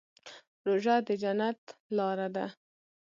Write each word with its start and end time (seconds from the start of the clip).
روژه 0.65 0.95
د 1.07 1.09
جنت 1.21 1.61
لاره 1.97 2.27
ده. 2.35 2.45